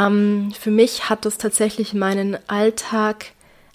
[0.00, 3.26] Ähm, für mich hat das tatsächlich meinen Alltag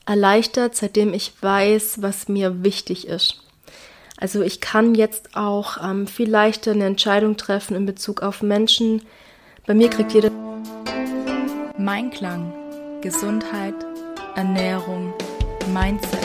[0.06, 3.42] erleichtert, seitdem ich weiß, was mir wichtig ist.
[4.18, 9.02] Also ich kann jetzt auch ähm, viel leichter eine Entscheidung treffen in Bezug auf Menschen.
[9.68, 10.32] Bei mir kriegt jeder.
[11.78, 12.54] Mein Klang.
[13.02, 13.76] Gesundheit,
[14.36, 15.14] Ernährung,
[15.72, 16.20] Mindset.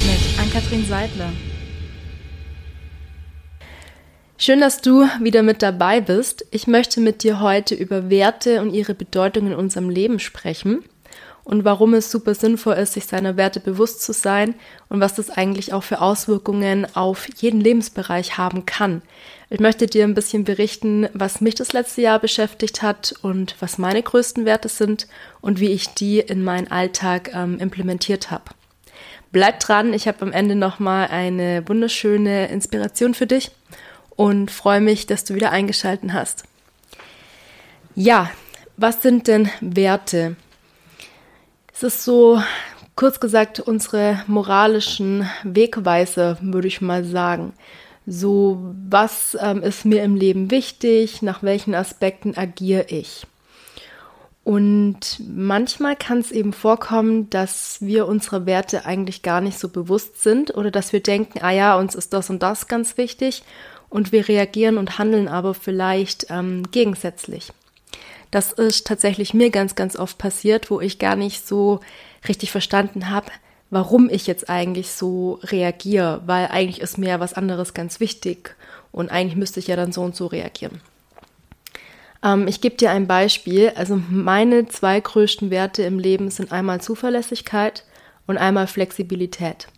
[0.00, 1.30] Mit Ann-Kathrin Seidler.
[4.42, 6.46] Schön, dass du wieder mit dabei bist.
[6.50, 10.82] Ich möchte mit dir heute über Werte und ihre Bedeutung in unserem Leben sprechen
[11.44, 14.54] und warum es super sinnvoll ist, sich seiner Werte bewusst zu sein
[14.88, 19.02] und was das eigentlich auch für Auswirkungen auf jeden Lebensbereich haben kann.
[19.50, 23.76] Ich möchte dir ein bisschen berichten, was mich das letzte Jahr beschäftigt hat und was
[23.76, 25.06] meine größten Werte sind
[25.42, 28.44] und wie ich die in meinen Alltag ähm, implementiert habe.
[29.32, 33.50] Bleib dran, ich habe am Ende nochmal eine wunderschöne Inspiration für dich
[34.16, 36.44] und freue mich, dass du wieder eingeschalten hast.
[37.94, 38.30] Ja,
[38.76, 40.36] was sind denn Werte?
[41.72, 42.42] Es ist so,
[42.96, 47.52] kurz gesagt, unsere moralischen Wegweiser, würde ich mal sagen.
[48.06, 51.22] So, was ähm, ist mir im Leben wichtig?
[51.22, 53.26] Nach welchen Aspekten agiere ich?
[54.42, 60.22] Und manchmal kann es eben vorkommen, dass wir unsere Werte eigentlich gar nicht so bewusst
[60.22, 63.42] sind oder dass wir denken, ah ja, uns ist das und das ganz wichtig
[63.90, 67.52] und wir reagieren und handeln aber vielleicht ähm, gegensätzlich.
[68.30, 71.80] Das ist tatsächlich mir ganz, ganz oft passiert, wo ich gar nicht so
[72.28, 73.26] richtig verstanden habe,
[73.70, 78.54] warum ich jetzt eigentlich so reagiere, weil eigentlich ist mir ja was anderes ganz wichtig
[78.92, 80.80] und eigentlich müsste ich ja dann so und so reagieren.
[82.22, 83.72] Ähm, ich gebe dir ein Beispiel.
[83.74, 87.84] Also meine zwei größten Werte im Leben sind einmal Zuverlässigkeit
[88.26, 89.68] und einmal Flexibilität.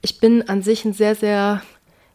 [0.00, 1.62] Ich bin an sich ein sehr, sehr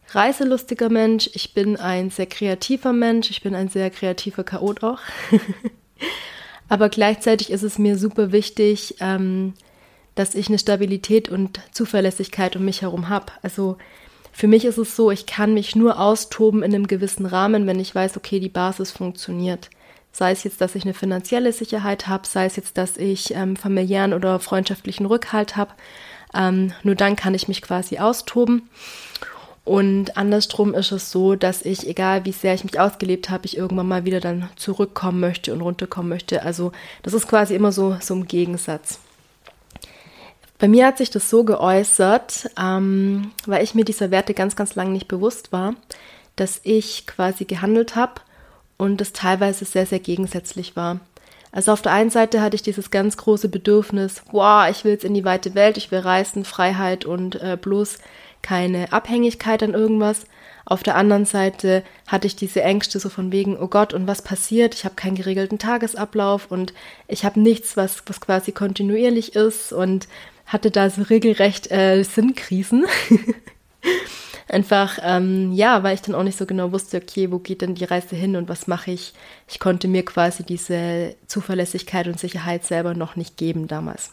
[0.08, 5.00] reiselustiger Mensch, ich bin ein sehr kreativer Mensch, ich bin ein sehr kreativer Chaot auch.
[6.68, 9.54] Aber gleichzeitig ist es mir super wichtig, ähm,
[10.14, 13.26] dass ich eine Stabilität und Zuverlässigkeit um mich herum habe.
[13.42, 13.76] Also
[14.32, 17.80] für mich ist es so, ich kann mich nur austoben in einem gewissen Rahmen, wenn
[17.80, 19.70] ich weiß, okay, die Basis funktioniert.
[20.12, 23.56] Sei es jetzt, dass ich eine finanzielle Sicherheit habe, sei es jetzt, dass ich ähm,
[23.56, 25.72] familiären oder freundschaftlichen Rückhalt habe.
[26.34, 28.68] Ähm, nur dann kann ich mich quasi austoben.
[29.68, 33.58] Und andersrum ist es so, dass ich, egal wie sehr ich mich ausgelebt habe, ich
[33.58, 36.42] irgendwann mal wieder dann zurückkommen möchte und runterkommen möchte.
[36.42, 38.98] Also das ist quasi immer so, so im Gegensatz.
[40.58, 44.74] Bei mir hat sich das so geäußert, ähm, weil ich mir dieser Werte ganz, ganz
[44.74, 45.74] lange nicht bewusst war,
[46.34, 48.22] dass ich quasi gehandelt habe
[48.78, 50.98] und es teilweise sehr, sehr gegensätzlich war.
[51.52, 55.04] Also auf der einen Seite hatte ich dieses ganz große Bedürfnis, wow, ich will jetzt
[55.04, 57.98] in die weite Welt, ich will reisen, Freiheit und äh, bloß
[58.42, 60.26] keine Abhängigkeit an irgendwas.
[60.64, 64.20] Auf der anderen Seite hatte ich diese Ängste so von wegen, oh Gott, und was
[64.20, 64.74] passiert?
[64.74, 66.74] Ich habe keinen geregelten Tagesablauf und
[67.06, 70.08] ich habe nichts, was, was quasi kontinuierlich ist und
[70.44, 72.84] hatte da so regelrecht äh, Sinnkrisen.
[74.48, 77.74] Einfach, ähm, ja, weil ich dann auch nicht so genau wusste, okay, wo geht denn
[77.74, 79.12] die Reise hin und was mache ich?
[79.46, 84.10] Ich konnte mir quasi diese Zuverlässigkeit und Sicherheit selber noch nicht geben damals.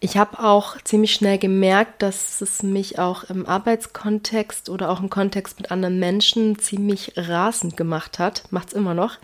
[0.00, 5.10] Ich habe auch ziemlich schnell gemerkt, dass es mich auch im Arbeitskontext oder auch im
[5.10, 9.18] Kontext mit anderen Menschen ziemlich rasend gemacht hat, macht es immer noch,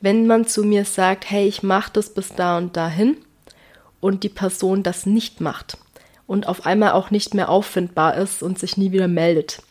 [0.00, 3.16] wenn man zu mir sagt, hey, ich mache das bis da und dahin
[4.00, 5.78] und die Person das nicht macht
[6.26, 9.62] und auf einmal auch nicht mehr auffindbar ist und sich nie wieder meldet.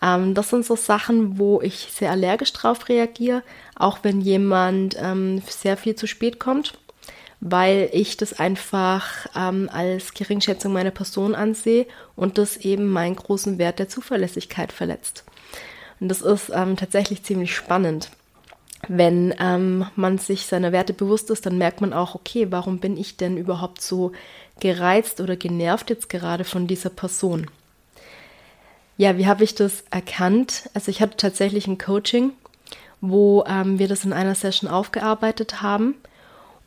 [0.00, 3.42] Ähm, das sind so Sachen, wo ich sehr allergisch drauf reagiere,
[3.74, 6.78] auch wenn jemand ähm, sehr viel zu spät kommt
[7.44, 13.58] weil ich das einfach ähm, als Geringschätzung meiner Person ansehe und das eben meinen großen
[13.58, 15.24] Wert der Zuverlässigkeit verletzt.
[15.98, 18.10] Und das ist ähm, tatsächlich ziemlich spannend.
[18.86, 22.96] Wenn ähm, man sich seiner Werte bewusst ist, dann merkt man auch, okay, warum bin
[22.96, 24.12] ich denn überhaupt so
[24.60, 27.50] gereizt oder genervt jetzt gerade von dieser Person?
[28.96, 30.70] Ja, wie habe ich das erkannt?
[30.74, 32.34] Also ich hatte tatsächlich ein Coaching,
[33.00, 35.96] wo ähm, wir das in einer Session aufgearbeitet haben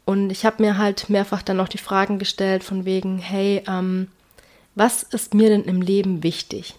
[0.05, 4.07] und ich habe mir halt mehrfach dann noch die Fragen gestellt von wegen, hey, ähm,
[4.75, 6.75] was ist mir denn im Leben wichtig?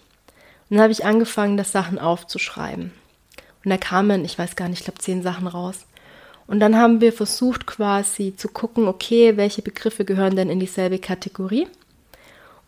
[0.69, 2.91] Und dann habe ich angefangen, das Sachen aufzuschreiben.
[3.63, 5.85] Und da kamen, ich weiß gar nicht, ich glaube zehn Sachen raus.
[6.47, 10.99] Und dann haben wir versucht quasi zu gucken, okay, welche Begriffe gehören denn in dieselbe
[10.99, 11.67] Kategorie?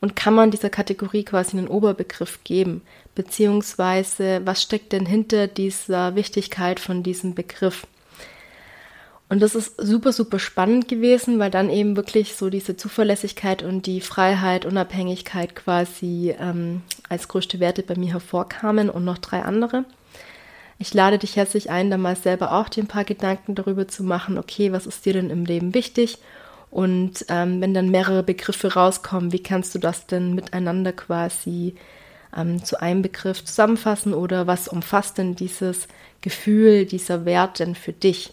[0.01, 2.81] Und kann man dieser Kategorie quasi einen Oberbegriff geben?
[3.15, 7.85] Beziehungsweise, was steckt denn hinter dieser Wichtigkeit von diesem Begriff?
[9.29, 13.85] Und das ist super, super spannend gewesen, weil dann eben wirklich so diese Zuverlässigkeit und
[13.85, 19.85] die Freiheit, Unabhängigkeit quasi ähm, als größte Werte bei mir hervorkamen und noch drei andere.
[20.79, 24.03] Ich lade dich herzlich ein, da mal selber auch dir ein paar Gedanken darüber zu
[24.03, 26.17] machen, okay, was ist dir denn im Leben wichtig?
[26.71, 31.75] Und ähm, wenn dann mehrere Begriffe rauskommen, wie kannst du das denn miteinander quasi
[32.35, 35.87] ähm, zu einem Begriff zusammenfassen oder was umfasst denn dieses
[36.21, 38.31] Gefühl, dieser Wert denn für dich?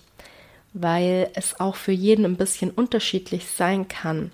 [0.78, 4.30] Weil es auch für jeden ein bisschen unterschiedlich sein kann.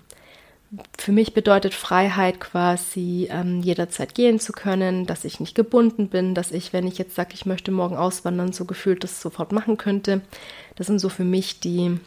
[0.97, 6.35] Für mich bedeutet Freiheit quasi ähm, jederzeit gehen zu können, dass ich nicht gebunden bin,
[6.35, 9.77] dass ich, wenn ich jetzt sage, ich möchte morgen auswandern, so gefühlt das sofort machen
[9.77, 10.21] könnte.
[10.75, 11.99] Das sind so für mich die,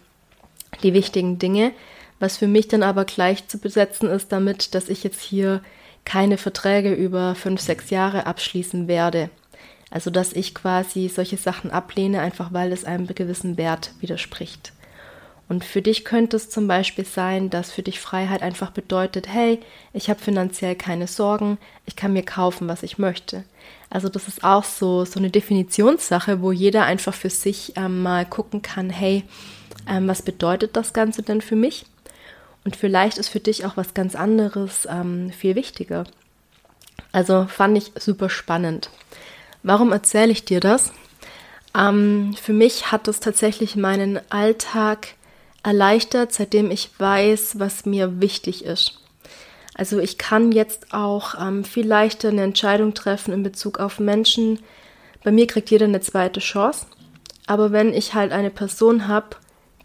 [0.83, 1.73] die wichtigen Dinge.
[2.19, 5.63] Was für mich dann aber gleich zu besetzen ist damit, dass ich jetzt hier
[6.05, 9.31] keine Verträge über fünf, sechs Jahre abschließen werde.
[9.91, 14.73] Also dass ich quasi solche Sachen ablehne, einfach weil es einem gewissen Wert widerspricht.
[15.49, 19.61] Und für dich könnte es zum Beispiel sein, dass für dich Freiheit einfach bedeutet, hey,
[19.93, 23.45] ich habe finanziell keine Sorgen, ich kann mir kaufen, was ich möchte.
[23.89, 28.27] Also das ist auch so, so eine Definitionssache, wo jeder einfach für sich ähm, mal
[28.27, 29.23] gucken kann, hey,
[29.89, 31.87] ähm, was bedeutet das Ganze denn für mich?
[32.65, 36.05] Und vielleicht ist für dich auch was ganz anderes ähm, viel wichtiger.
[37.13, 38.91] Also fand ich super spannend.
[39.67, 40.93] Warum erzähle ich dir das?
[41.77, 45.09] Ähm, für mich hat es tatsächlich meinen Alltag
[45.65, 49.01] erleichtert, seitdem ich weiß, was mir wichtig ist.
[49.75, 54.61] Also ich kann jetzt auch ähm, viel leichter eine Entscheidung treffen in Bezug auf Menschen.
[55.25, 56.87] Bei mir kriegt jeder eine zweite Chance.
[57.49, 59.35] Aber wenn ich halt eine Person habe,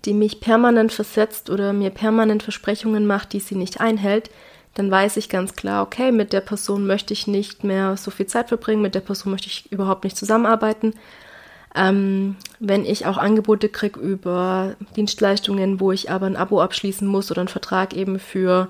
[0.06, 4.30] die mich permanent versetzt oder mir permanent Versprechungen macht, die sie nicht einhält,
[4.74, 8.28] dann weiß ich ganz klar, okay, mit der Person möchte ich nicht mehr so viel
[8.28, 10.94] Zeit verbringen, mit der Person möchte ich überhaupt nicht zusammenarbeiten.
[11.76, 17.32] Ähm, wenn ich auch Angebote kriege über Dienstleistungen, wo ich aber ein Abo abschließen muss
[17.32, 18.68] oder einen Vertrag eben für,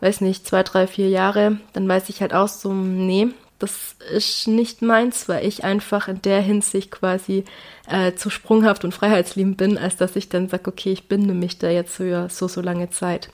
[0.00, 3.28] weiß nicht, zwei, drei, vier Jahre, dann weiß ich halt auch so, nee,
[3.58, 7.44] das ist nicht meins, weil ich einfach in der Hinsicht quasi
[7.88, 11.58] äh, zu sprunghaft und freiheitsliebend bin, als dass ich dann sage, okay, ich binde mich
[11.58, 13.30] da jetzt für so, so lange Zeit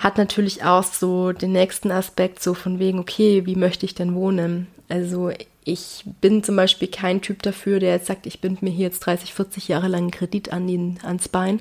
[0.00, 4.14] hat natürlich auch so den nächsten Aspekt, so von wegen, okay, wie möchte ich denn
[4.14, 4.66] wohnen?
[4.88, 5.30] Also
[5.62, 9.00] ich bin zum Beispiel kein Typ dafür, der jetzt sagt, ich binde mir hier jetzt
[9.00, 11.60] 30, 40 Jahre lang Kredit an den, ans Bein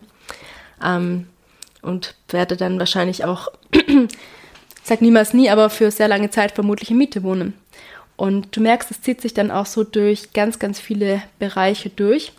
[0.81, 1.27] ähm,
[1.81, 3.49] und werde dann wahrscheinlich auch,
[4.83, 7.53] sag niemals nie, aber für sehr lange Zeit vermutlich in Miete wohnen.
[8.15, 12.31] Und du merkst, es zieht sich dann auch so durch ganz, ganz viele Bereiche durch.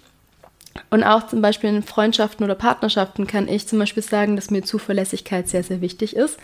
[0.88, 4.62] Und auch zum Beispiel in Freundschaften oder Partnerschaften kann ich zum Beispiel sagen, dass mir
[4.62, 6.38] Zuverlässigkeit sehr, sehr wichtig ist.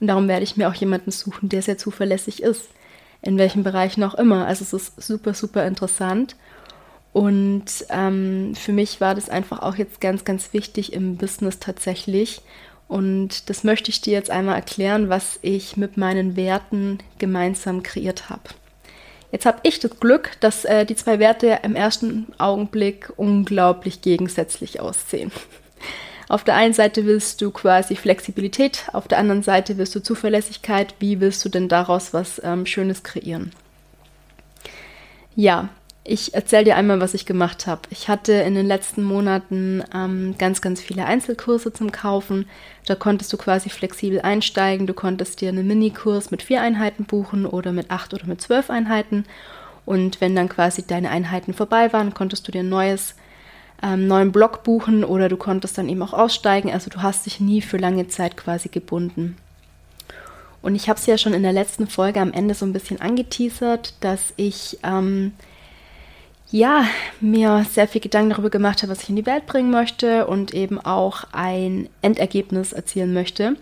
[0.00, 2.70] Und darum werde ich mir auch jemanden suchen, der sehr zuverlässig ist.
[3.20, 4.46] In welchem Bereich noch immer.
[4.46, 6.34] Also es ist super, super interessant.
[7.12, 12.40] Und ähm, für mich war das einfach auch jetzt ganz, ganz wichtig im Business tatsächlich.
[12.88, 18.28] Und das möchte ich dir jetzt einmal erklären, was ich mit meinen Werten gemeinsam kreiert
[18.28, 18.42] habe.
[19.32, 24.78] Jetzt habe ich das Glück, dass äh, die zwei Werte im ersten Augenblick unglaublich gegensätzlich
[24.78, 25.32] aussehen.
[26.28, 30.94] Auf der einen Seite willst du quasi Flexibilität, auf der anderen Seite willst du Zuverlässigkeit.
[30.98, 33.52] Wie willst du denn daraus was ähm, Schönes kreieren?
[35.34, 35.70] Ja,
[36.04, 37.82] ich erzähle dir einmal, was ich gemacht habe.
[37.90, 42.46] Ich hatte in den letzten Monaten ähm, ganz, ganz viele Einzelkurse zum Kaufen.
[42.86, 44.88] Da konntest du quasi flexibel einsteigen.
[44.88, 48.68] Du konntest dir einen Minikurs mit vier Einheiten buchen oder mit acht oder mit zwölf
[48.68, 49.24] Einheiten.
[49.86, 53.14] Und wenn dann quasi deine Einheiten vorbei waren, konntest du dir ein neues,
[53.80, 56.72] ähm, neuen Block buchen oder du konntest dann eben auch aussteigen.
[56.72, 59.36] Also du hast dich nie für lange Zeit quasi gebunden.
[60.62, 63.00] Und ich habe es ja schon in der letzten Folge am Ende so ein bisschen
[63.00, 65.32] angeteasert, dass ich ähm,
[66.52, 66.86] ja,
[67.20, 70.52] mir sehr viel Gedanken darüber gemacht habe, was ich in die Welt bringen möchte und
[70.52, 73.56] eben auch ein Endergebnis erzielen möchte.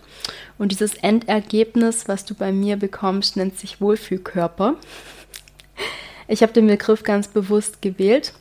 [0.58, 4.74] Und dieses Endergebnis, was du bei mir bekommst, nennt sich Wohlfühlkörper.
[6.26, 8.32] Ich habe den Begriff ganz bewusst gewählt,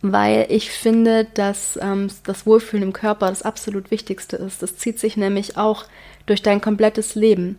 [0.00, 4.62] weil ich finde, dass ähm, das Wohlfühlen im Körper das absolut Wichtigste ist.
[4.62, 5.84] Das zieht sich nämlich auch
[6.24, 7.58] durch dein komplettes Leben.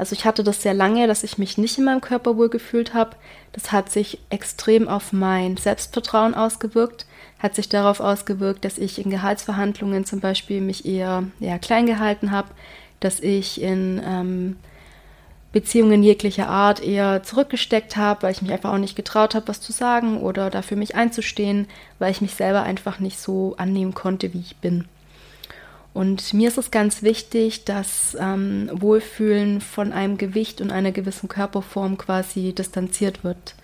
[0.00, 2.94] Also ich hatte das sehr lange, dass ich mich nicht in meinem Körper wohl gefühlt
[2.94, 3.16] habe.
[3.52, 7.04] Das hat sich extrem auf mein Selbstvertrauen ausgewirkt,
[7.38, 12.30] hat sich darauf ausgewirkt, dass ich in Gehaltsverhandlungen zum Beispiel mich eher ja, klein gehalten
[12.30, 12.48] habe,
[13.00, 14.56] dass ich in ähm,
[15.52, 19.60] Beziehungen jeglicher Art eher zurückgesteckt habe, weil ich mich einfach auch nicht getraut habe, was
[19.60, 24.32] zu sagen oder dafür mich einzustehen, weil ich mich selber einfach nicht so annehmen konnte,
[24.32, 24.86] wie ich bin.
[25.92, 31.28] Und mir ist es ganz wichtig, dass ähm, Wohlfühlen von einem Gewicht und einer gewissen
[31.28, 33.54] Körperform quasi distanziert wird.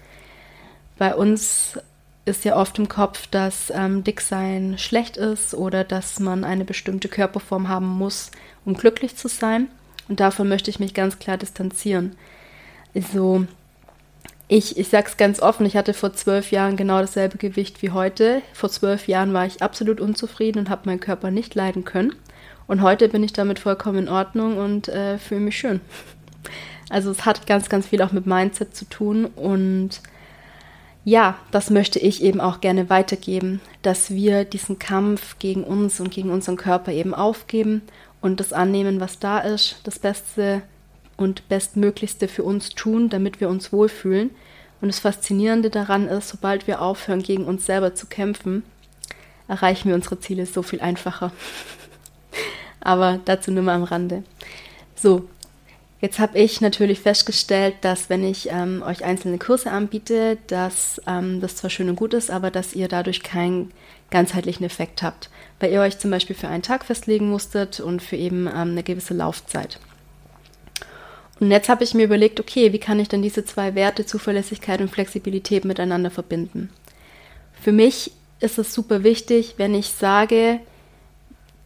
[0.98, 1.78] Bei uns
[2.24, 7.08] ist ja oft im Kopf, dass ähm, Dicksein schlecht ist oder dass man eine bestimmte
[7.08, 8.32] Körperform haben muss,
[8.64, 9.68] um glücklich zu sein.
[10.08, 12.16] Und davon möchte ich mich ganz klar distanzieren.
[12.94, 13.46] Also,
[14.48, 17.90] ich, ich sage es ganz offen, ich hatte vor zwölf Jahren genau dasselbe Gewicht wie
[17.90, 18.42] heute.
[18.52, 22.14] Vor zwölf Jahren war ich absolut unzufrieden und habe meinen Körper nicht leiden können.
[22.68, 25.80] Und heute bin ich damit vollkommen in Ordnung und äh, fühle mich schön.
[26.88, 30.00] Also es hat ganz, ganz viel auch mit Mindset zu tun und
[31.04, 36.10] ja, das möchte ich eben auch gerne weitergeben, dass wir diesen Kampf gegen uns und
[36.10, 37.82] gegen unseren Körper eben aufgeben
[38.20, 40.62] und das annehmen, was da ist, das Beste
[41.16, 44.30] und Bestmöglichste für uns tun, damit wir uns wohlfühlen.
[44.80, 48.62] Und das Faszinierende daran ist, sobald wir aufhören, gegen uns selber zu kämpfen,
[49.48, 51.32] erreichen wir unsere Ziele so viel einfacher.
[52.80, 54.22] Aber dazu nur mal am Rande.
[54.94, 55.28] So,
[55.98, 61.40] Jetzt habe ich natürlich festgestellt, dass wenn ich ähm, euch einzelne Kurse anbiete, dass ähm,
[61.40, 63.72] das zwar schön und gut ist, aber dass ihr dadurch keinen
[64.10, 68.16] ganzheitlichen Effekt habt, weil ihr euch zum Beispiel für einen Tag festlegen musstet und für
[68.16, 69.80] eben ähm, eine gewisse Laufzeit.
[71.38, 74.80] Und jetzt habe ich mir überlegt, okay, wie kann ich denn diese zwei Werte, Zuverlässigkeit
[74.80, 76.70] und Flexibilität miteinander verbinden?
[77.60, 80.60] Für mich ist es super wichtig, wenn ich sage,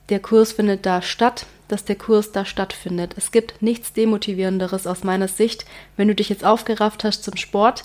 [0.09, 3.15] der Kurs findet da statt, dass der Kurs da stattfindet.
[3.17, 5.65] Es gibt nichts Demotivierenderes aus meiner Sicht,
[5.97, 7.85] wenn du dich jetzt aufgerafft hast zum Sport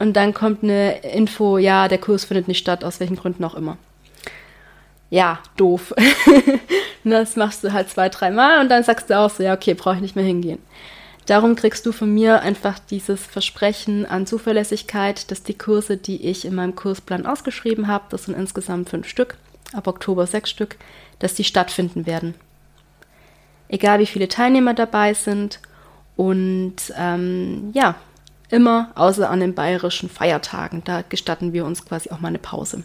[0.00, 3.54] und dann kommt eine Info, ja, der Kurs findet nicht statt, aus welchen Gründen auch
[3.54, 3.76] immer.
[5.10, 5.94] Ja, doof.
[7.04, 9.96] das machst du halt zwei, dreimal und dann sagst du auch so, ja, okay, brauche
[9.96, 10.58] ich nicht mehr hingehen.
[11.26, 16.44] Darum kriegst du von mir einfach dieses Versprechen an Zuverlässigkeit, dass die Kurse, die ich
[16.44, 19.36] in meinem Kursplan ausgeschrieben habe, das sind insgesamt fünf Stück,
[19.72, 20.76] ab Oktober sechs Stück,
[21.18, 22.34] dass die stattfinden werden
[23.70, 25.60] egal wie viele Teilnehmer dabei sind.
[26.16, 27.94] Und ähm, ja,
[28.50, 30.82] immer außer an den bayerischen Feiertagen.
[30.84, 32.82] Da gestatten wir uns quasi auch mal eine Pause.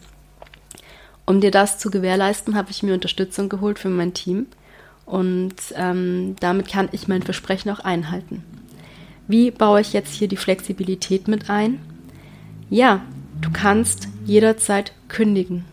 [1.26, 4.46] Um dir das zu gewährleisten, habe ich mir Unterstützung geholt für mein Team.
[5.06, 8.44] Und ähm, damit kann ich mein Versprechen auch einhalten.
[9.28, 11.80] Wie baue ich jetzt hier die Flexibilität mit ein?
[12.70, 13.02] Ja,
[13.42, 15.66] du kannst jederzeit kündigen.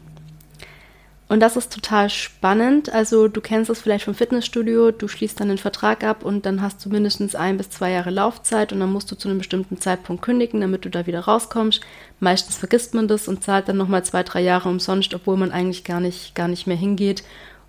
[1.28, 2.92] Und das ist total spannend.
[2.92, 6.60] Also du kennst es vielleicht vom Fitnessstudio, du schließt dann den Vertrag ab und dann
[6.60, 9.80] hast du mindestens ein bis zwei Jahre Laufzeit und dann musst du zu einem bestimmten
[9.80, 11.80] Zeitpunkt kündigen, damit du da wieder rauskommst.
[12.20, 15.84] Meistens vergisst man das und zahlt dann nochmal zwei, drei Jahre umsonst, obwohl man eigentlich
[15.84, 17.22] gar nicht, gar nicht mehr hingeht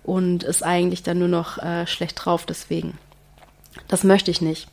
[0.04, 2.98] und ist eigentlich dann nur noch äh, schlecht drauf deswegen.
[3.88, 4.68] Das möchte ich nicht.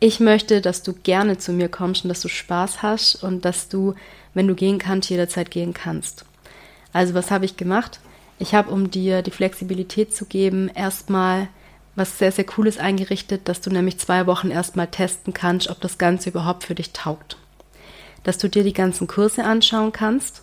[0.00, 3.68] Ich möchte, dass du gerne zu mir kommst und dass du Spaß hast und dass
[3.68, 3.94] du,
[4.34, 6.24] wenn du gehen kannst, jederzeit gehen kannst.
[6.92, 8.00] Also was habe ich gemacht?
[8.38, 11.48] Ich habe, um dir die Flexibilität zu geben, erstmal
[11.94, 15.98] was sehr, sehr Cooles eingerichtet, dass du nämlich zwei Wochen erstmal testen kannst, ob das
[15.98, 17.36] Ganze überhaupt für dich taugt.
[18.24, 20.42] Dass du dir die ganzen Kurse anschauen kannst.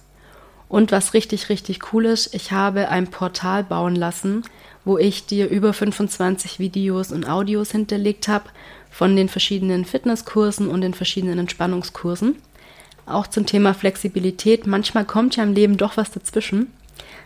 [0.69, 4.43] Und was richtig, richtig cool ist, ich habe ein Portal bauen lassen,
[4.85, 8.45] wo ich dir über 25 Videos und Audios hinterlegt habe
[8.89, 12.37] von den verschiedenen Fitnesskursen und den verschiedenen Entspannungskursen
[13.09, 14.67] auch zum Thema Flexibilität.
[14.67, 16.67] Manchmal kommt ja im Leben doch was dazwischen.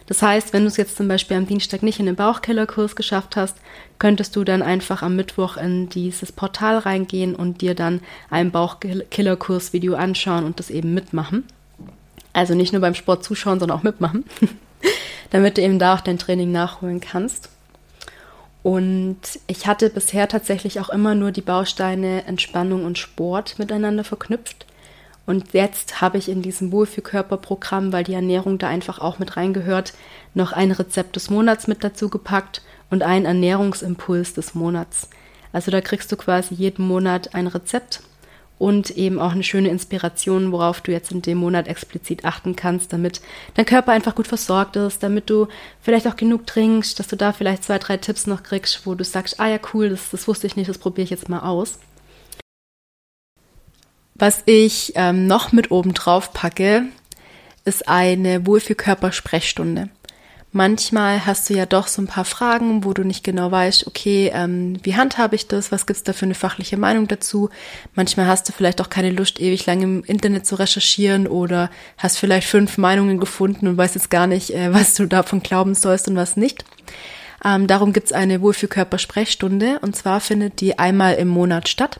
[0.08, 3.36] Das heißt, wenn du es jetzt zum Beispiel am Dienstag nicht in den Bauchkellerkurs geschafft
[3.36, 3.58] hast,
[4.00, 9.96] könntest du dann einfach am Mittwoch in dieses Portal reingehen und dir dann ein Bauchkillerkurs-Video
[9.96, 11.46] anschauen und das eben mitmachen.
[12.34, 14.25] Also nicht nur beim Sport zuschauen, sondern auch mitmachen,
[15.30, 17.50] damit du eben da auch dein Training nachholen kannst.
[18.63, 24.66] Und ich hatte bisher tatsächlich auch immer nur die Bausteine Entspannung und Sport miteinander verknüpft.
[25.25, 29.94] Und jetzt habe ich in diesem Wohlfühlkörperprogramm, weil die Ernährung da einfach auch mit reingehört,
[30.34, 35.10] noch ein Rezept des Monats mit dazu gepackt und einen Ernährungsimpuls des Monats.
[35.52, 38.02] Also da kriegst du quasi jeden Monat ein Rezept
[38.60, 42.93] und eben auch eine schöne Inspiration, worauf du jetzt in dem Monat explizit achten kannst,
[42.93, 43.22] damit
[43.55, 45.48] dein Körper einfach gut versorgt ist, damit du
[45.81, 49.03] vielleicht auch genug trinkst, dass du da vielleicht zwei, drei Tipps noch kriegst, wo du
[49.03, 51.79] sagst, ah ja, cool, das, das wusste ich nicht, das probiere ich jetzt mal aus.
[54.15, 56.86] Was ich ähm, noch mit oben drauf packe,
[57.65, 59.89] ist eine Wohlfühlkörper-Sprechstunde.
[60.55, 64.31] Manchmal hast du ja doch so ein paar Fragen, wo du nicht genau weißt, okay,
[64.36, 65.72] ähm, wie handhabe ich das?
[65.72, 67.50] Was gibt's da für eine fachliche Meinung dazu?
[67.95, 72.19] Manchmal hast du vielleicht auch keine Lust, ewig lang im Internet zu recherchieren oder hast
[72.19, 76.07] vielleicht fünf Meinungen gefunden und weißt jetzt gar nicht, äh, was du davon glauben sollst
[76.07, 76.63] und was nicht.
[77.43, 82.00] Ähm, darum gibt's eine Wohlfühlkörper-Sprechstunde und zwar findet die einmal im Monat statt.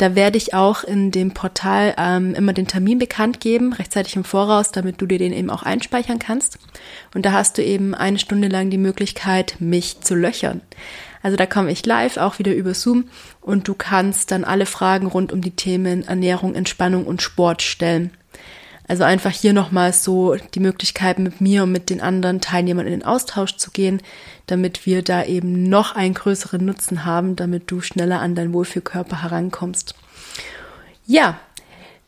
[0.00, 4.24] Da werde ich auch in dem Portal ähm, immer den Termin bekannt geben, rechtzeitig im
[4.24, 6.58] Voraus, damit du dir den eben auch einspeichern kannst.
[7.12, 10.62] Und da hast du eben eine Stunde lang die Möglichkeit, mich zu löchern.
[11.22, 13.10] Also da komme ich live, auch wieder über Zoom
[13.42, 18.10] und du kannst dann alle Fragen rund um die Themen Ernährung, Entspannung und Sport stellen.
[18.90, 22.90] Also einfach hier nochmal so die Möglichkeit mit mir und mit den anderen Teilnehmern in
[22.90, 24.02] den Austausch zu gehen,
[24.48, 29.22] damit wir da eben noch einen größeren Nutzen haben, damit du schneller an deinen Wohlfühlkörper
[29.22, 29.94] herankommst.
[31.06, 31.38] Ja,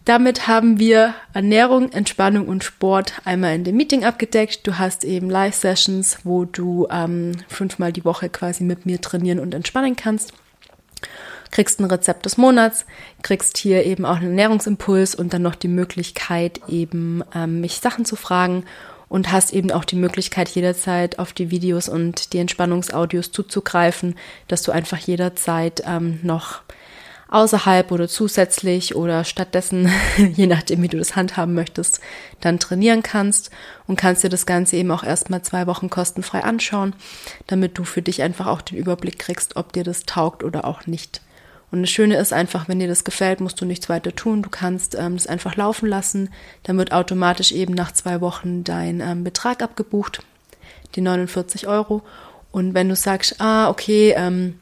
[0.06, 4.66] damit haben wir Ernährung, Entspannung und Sport einmal in dem Meeting abgedeckt.
[4.66, 9.54] Du hast eben Live-Sessions, wo du ähm, fünfmal die Woche quasi mit mir trainieren und
[9.54, 10.32] entspannen kannst.
[11.52, 12.84] Kriegst ein Rezept des Monats,
[13.22, 18.04] kriegst hier eben auch einen Ernährungsimpuls und dann noch die Möglichkeit, eben ähm, mich Sachen
[18.04, 18.64] zu fragen
[19.08, 24.16] und hast eben auch die Möglichkeit, jederzeit auf die Videos und die Entspannungsaudios zuzugreifen,
[24.48, 26.62] dass du einfach jederzeit ähm, noch
[27.32, 32.00] außerhalb oder zusätzlich oder stattdessen, je nachdem, wie du das handhaben möchtest,
[32.40, 33.50] dann trainieren kannst
[33.86, 36.94] und kannst dir das Ganze eben auch erstmal zwei Wochen kostenfrei anschauen,
[37.46, 40.86] damit du für dich einfach auch den Überblick kriegst, ob dir das taugt oder auch
[40.86, 41.20] nicht.
[41.72, 44.42] Und das Schöne ist einfach, wenn dir das gefällt, musst du nichts weiter tun.
[44.42, 46.28] Du kannst ähm, das einfach laufen lassen.
[46.64, 50.22] Dann wird automatisch eben nach zwei Wochen dein ähm, Betrag abgebucht,
[50.94, 52.02] die 49 Euro.
[52.50, 54.60] Und wenn du sagst, ah, okay, ähm,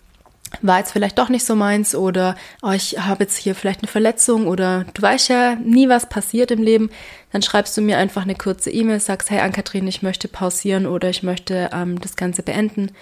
[0.63, 3.89] war jetzt vielleicht doch nicht so meins oder oh, ich habe jetzt hier vielleicht eine
[3.89, 6.91] Verletzung oder du weißt ja nie, was passiert im Leben,
[7.33, 11.09] dann schreibst du mir einfach eine kurze E-Mail, sagst, hey Ann-Kathrin, ich möchte pausieren oder
[11.09, 12.93] ich möchte ähm, das Ganze beenden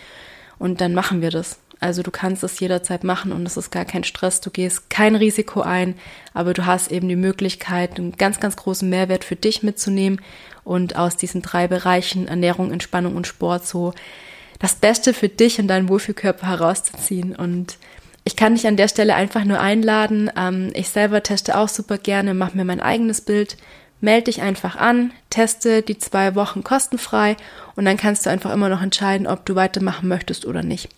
[0.58, 1.58] und dann machen wir das.
[1.80, 5.14] Also du kannst es jederzeit machen und es ist gar kein Stress, du gehst kein
[5.14, 5.94] Risiko ein,
[6.34, 10.20] aber du hast eben die Möglichkeit, einen ganz, ganz großen Mehrwert für dich mitzunehmen
[10.64, 13.94] und aus diesen drei Bereichen Ernährung, Entspannung und Sport so
[14.58, 17.34] das Beste für dich und deinen Wohlfühlkörper herauszuziehen.
[17.36, 17.78] Und
[18.24, 20.30] ich kann dich an der Stelle einfach nur einladen.
[20.36, 23.56] Ähm, ich selber teste auch super gerne, mache mir mein eigenes Bild.
[24.00, 27.36] Melde dich einfach an, teste die zwei Wochen kostenfrei
[27.74, 30.88] und dann kannst du einfach immer noch entscheiden, ob du weitermachen möchtest oder nicht.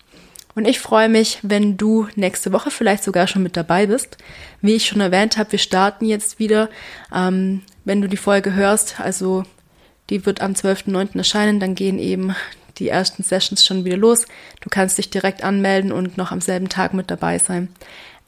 [0.53, 4.17] Und ich freue mich, wenn du nächste Woche vielleicht sogar schon mit dabei bist.
[4.61, 6.69] Wie ich schon erwähnt habe, wir starten jetzt wieder.
[7.13, 9.43] Ähm, wenn du die Folge hörst, also
[10.09, 11.17] die wird am 12.09.
[11.17, 12.35] erscheinen, dann gehen eben
[12.77, 14.25] die ersten Sessions schon wieder los.
[14.59, 17.69] Du kannst dich direkt anmelden und noch am selben Tag mit dabei sein.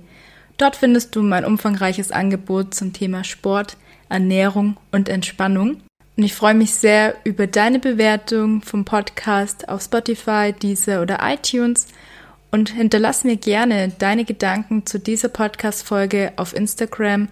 [0.59, 3.77] Dort findest du mein umfangreiches Angebot zum Thema Sport,
[4.09, 5.83] Ernährung und Entspannung.
[6.17, 11.87] Und ich freue mich sehr über deine Bewertung vom Podcast auf Spotify, Deezer oder iTunes
[12.51, 17.29] und hinterlass mir gerne deine Gedanken zu dieser Podcast-Folge auf Instagram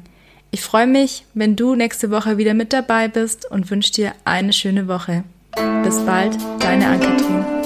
[0.52, 4.54] Ich freue mich, wenn du nächste Woche wieder mit dabei bist und wünsche dir eine
[4.54, 5.24] schöne Woche.
[5.84, 7.59] Bis bald, deine Anke-Kathrin.